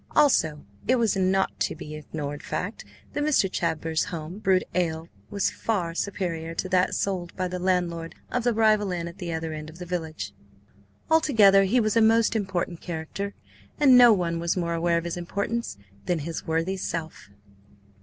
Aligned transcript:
Also, 0.15 0.65
it 0.87 0.95
was 0.95 1.15
a 1.15 1.19
not 1.19 1.59
to 1.59 1.75
be 1.75 1.93
ignored 1.93 2.41
fact 2.41 2.83
that 3.13 3.23
Mr. 3.23 3.47
Chadber's 3.51 4.05
home 4.05 4.39
brewed 4.39 4.63
ale 4.73 5.07
was 5.29 5.51
far 5.51 5.93
superior 5.93 6.55
to 6.55 6.67
that 6.67 6.95
sold 6.95 7.35
by 7.35 7.47
the 7.47 7.59
landlord 7.59 8.15
of 8.31 8.43
the 8.43 8.51
rival 8.51 8.91
inn 8.91 9.07
at 9.07 9.19
the 9.19 9.31
other 9.31 9.53
end 9.53 9.69
of 9.69 9.77
the 9.77 9.85
village. 9.85 10.33
Altogether 11.11 11.65
he 11.65 11.79
was 11.79 11.95
a 11.95 12.01
most 12.01 12.35
important 12.35 12.81
character, 12.81 13.35
and 13.79 13.95
no 13.95 14.11
one 14.11 14.39
was 14.39 14.57
more 14.57 14.73
aware 14.73 14.97
of 14.97 15.03
his 15.05 15.17
importance 15.17 15.77
than 16.07 16.17
his 16.17 16.47
worthy 16.47 16.77
self. 16.77 17.29